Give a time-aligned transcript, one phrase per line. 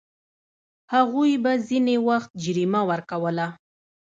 [0.93, 3.47] هغوی به ځینې وخت جریمه ورکوله.